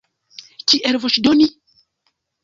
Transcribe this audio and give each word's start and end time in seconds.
Kiel 0.71 0.97
voĉdoni? 1.03 1.47